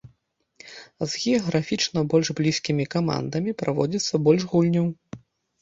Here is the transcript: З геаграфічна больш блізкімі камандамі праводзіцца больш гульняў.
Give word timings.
З 1.09 1.21
геаграфічна 1.23 1.99
больш 2.13 2.31
блізкімі 2.39 2.87
камандамі 2.97 3.55
праводзіцца 3.63 4.23
больш 4.31 4.49
гульняў. 4.57 4.91